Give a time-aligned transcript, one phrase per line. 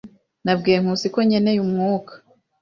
[0.43, 2.13] Nabwiye Nkusi ko nkeneye umwuka.